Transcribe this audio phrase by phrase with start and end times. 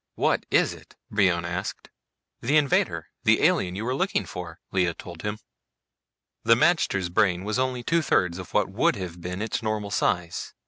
[0.15, 1.91] "What is it?" Brion asked.
[2.41, 5.37] "The invader, the alien you were looking for," Lea told him.
[6.43, 10.55] The magter's brain was only two thirds of what would have been its normal size.